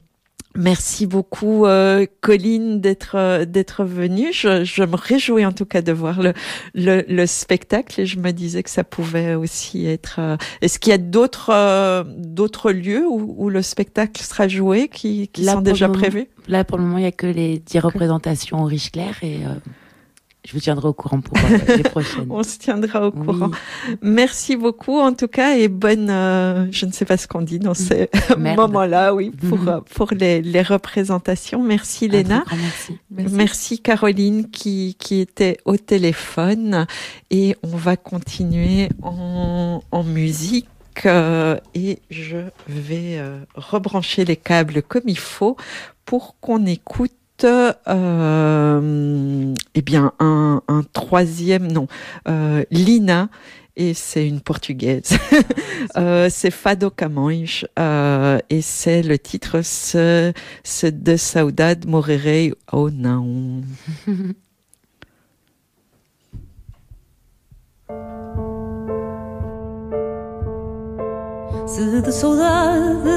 [0.56, 4.32] merci beaucoup, euh, Colline, d'être euh, d'être venue.
[4.32, 6.32] Je, je, me réjouis en tout cas de voir le,
[6.74, 10.16] le, le, spectacle et je me disais que ça pouvait aussi être.
[10.18, 14.88] Euh, est-ce qu'il y a d'autres euh, d'autres lieux où, où, le spectacle sera joué
[14.88, 16.28] qui, qui sont déjà prévus?
[16.48, 19.40] Là, pour le moment, il y a que les dix représentations au Riche Clair et
[20.44, 22.26] je vous tiendrai au courant pour euh, les prochaines.
[22.28, 23.50] On se tiendra au courant.
[24.02, 27.60] Merci beaucoup en tout cas et bonne, euh, je ne sais pas ce qu'on dit
[27.60, 31.62] dans ces moments-là, oui, pour euh, pour les, les représentations.
[31.62, 32.44] Merci Léna.
[32.50, 32.98] Merci.
[33.10, 33.34] merci.
[33.34, 33.78] merci.
[33.80, 36.86] Caroline qui qui était au téléphone
[37.30, 40.66] et on va continuer en, en musique.
[41.06, 42.36] et je
[42.68, 43.22] vais
[43.54, 45.56] rebrancher les câbles comme il faut
[46.04, 47.12] pour qu'on écoute
[47.44, 51.86] euh, eh bien un, un, troisième nom,
[52.28, 53.28] euh, Lina
[53.76, 55.16] et c'est une portugaise.
[55.96, 60.32] euh, c'est Fado Camões euh, et c'est le titre ce,
[60.62, 63.62] ce de Saudade Morrerei ou não.
[71.66, 73.08] Se de saudade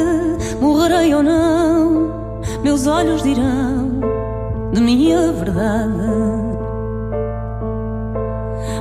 [0.61, 2.24] morrerei ou não,
[2.65, 3.91] meus olhos dirão
[4.73, 5.93] de minha verdade.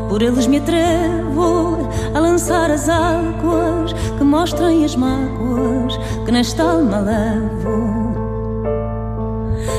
[0.08, 7.00] Por eles me atrevo a lançar as águas que mostrem as mágoas que nesta alma
[7.00, 8.14] levo.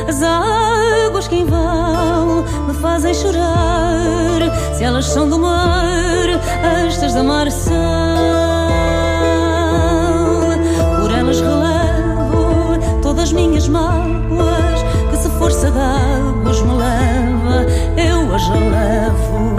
[0.07, 6.27] As águas que em vão me fazem chorar, se elas são do mar,
[6.85, 8.54] estas da mar são.
[13.25, 14.83] Relevo todas as minhas mágoas
[15.39, 17.65] força d'águas me leva,
[17.97, 19.55] eu as levo.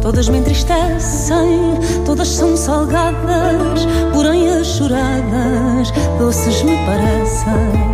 [0.00, 7.89] Todas me entristecem, todas são salgadas, porém as choradas doces me parecem.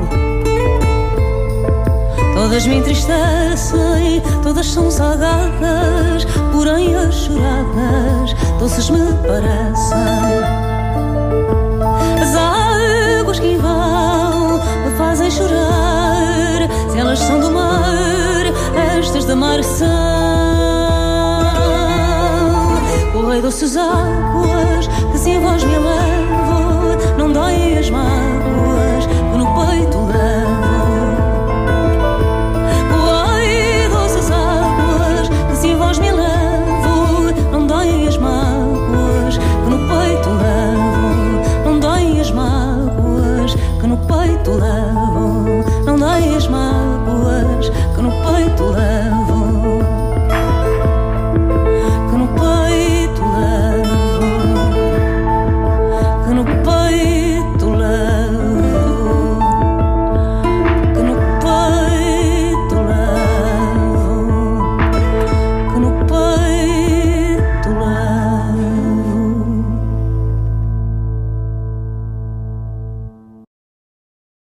[2.47, 9.99] Todas me entristecem, todas são salgadas, porém as choradas doces me parecem.
[12.23, 18.45] As águas que vão me fazem chorar, se elas são do mar,
[18.97, 19.89] estas da mar são.
[23.13, 29.47] Correi doces águas que se em voz me elevam, não doem as mágoas que no
[29.47, 30.56] peito levo.